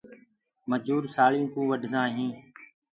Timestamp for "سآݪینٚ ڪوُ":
1.15-1.61